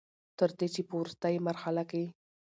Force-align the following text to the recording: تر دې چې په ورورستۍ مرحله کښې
تر 0.37 0.49
دې 0.59 0.67
چې 0.73 0.81
په 0.87 0.93
ورورستۍ 0.97 1.35
مرحله 1.47 1.83
کښې 1.89 2.05